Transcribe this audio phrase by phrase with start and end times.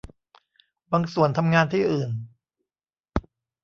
[0.91, 2.09] บางส่วนทำงานที่อื่น